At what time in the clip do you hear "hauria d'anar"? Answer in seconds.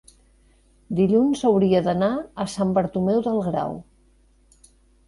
1.49-2.11